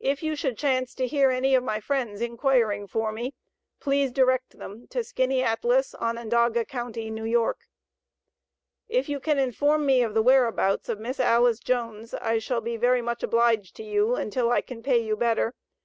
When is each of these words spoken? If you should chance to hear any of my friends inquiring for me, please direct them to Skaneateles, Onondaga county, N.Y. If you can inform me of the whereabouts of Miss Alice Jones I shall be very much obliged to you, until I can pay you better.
If 0.00 0.24
you 0.24 0.34
should 0.34 0.58
chance 0.58 0.92
to 0.96 1.06
hear 1.06 1.30
any 1.30 1.54
of 1.54 1.62
my 1.62 1.78
friends 1.78 2.20
inquiring 2.20 2.88
for 2.88 3.12
me, 3.12 3.32
please 3.78 4.10
direct 4.10 4.58
them 4.58 4.88
to 4.88 5.04
Skaneateles, 5.04 5.94
Onondaga 6.00 6.64
county, 6.64 7.06
N.Y. 7.06 7.52
If 8.88 9.08
you 9.08 9.20
can 9.20 9.38
inform 9.38 9.86
me 9.86 10.02
of 10.02 10.14
the 10.14 10.22
whereabouts 10.22 10.88
of 10.88 10.98
Miss 10.98 11.20
Alice 11.20 11.60
Jones 11.60 12.12
I 12.12 12.40
shall 12.40 12.60
be 12.60 12.76
very 12.76 13.02
much 13.02 13.22
obliged 13.22 13.76
to 13.76 13.84
you, 13.84 14.16
until 14.16 14.50
I 14.50 14.62
can 14.62 14.82
pay 14.82 14.98
you 14.98 15.14
better. 15.16 15.54